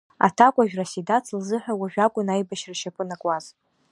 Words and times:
Аҭакәажә 0.25 0.75
Расидац 0.79 1.25
лзыҳәа 1.39 1.73
уажә 1.79 1.97
акәын 2.05 2.27
аибашьра 2.33 2.73
ашьапы 2.75 3.01
анакуаз. 3.05 3.45